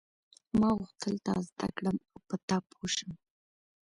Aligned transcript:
ما 0.59 0.69
غوښتل 0.77 1.13
تا 1.25 1.33
زده 1.47 1.67
کړم 1.77 1.97
او 2.13 2.17
په 2.27 2.35
تا 2.47 2.57
پوه 2.69 2.87
شم. 2.95 3.11